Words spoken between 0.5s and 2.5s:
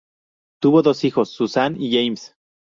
Tuvo dos hijos: Susanne y James.